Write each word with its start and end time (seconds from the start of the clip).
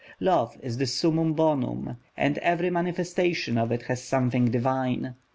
Love 0.19 0.57
is 0.63 0.79
the 0.79 0.87
summum 0.87 1.33
bonum, 1.33 1.95
and 2.17 2.39
every 2.39 2.71
manifestation 2.71 3.55
of 3.55 3.71
it 3.71 3.83
has 3.83 4.01
something 4.01 4.49
divine. 4.49 5.13